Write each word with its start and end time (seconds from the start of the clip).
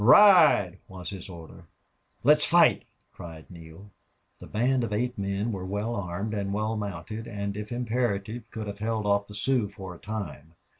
"Ride!" 0.03 0.79
was 0.87 1.11
his 1.11 1.29
order. 1.29 1.67
"Let's 2.23 2.43
fight!" 2.43 2.85
cried 3.11 3.51
Neale. 3.51 3.91
The 4.39 4.47
band 4.47 4.83
of 4.83 4.91
eight 4.91 5.15
men 5.15 5.51
were 5.51 5.63
well 5.63 5.95
armed 5.95 6.33
and 6.33 6.51
well 6.51 6.75
mounted, 6.75 7.27
and 7.27 7.55
if 7.55 7.71
imperative, 7.71 8.49
could 8.49 8.65
have 8.65 8.79
held 8.79 9.05
off 9.05 9.27
the 9.27 9.35
Sioux 9.35 9.69
for 9.69 9.93
a 9.93 9.99
time. 9.99 10.53